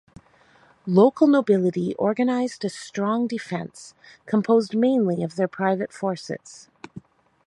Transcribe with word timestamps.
Local 0.87 1.27
nobility 1.27 1.95
organised 1.97 2.63
a 2.65 2.69
strong 2.69 3.27
defence 3.27 3.93
composed 4.25 4.75
mainly 4.75 5.21
of 5.21 5.35
their 5.35 5.47
private 5.47 5.93
forces. 5.93 6.69